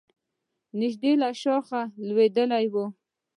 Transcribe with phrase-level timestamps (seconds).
[0.79, 2.75] نژدې له شاخه لوېدلی و.